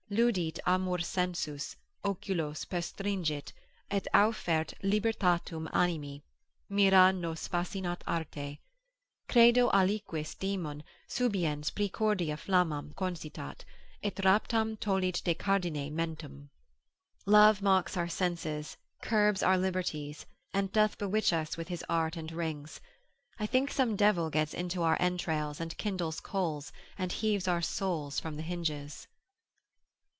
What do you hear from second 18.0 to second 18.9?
senses,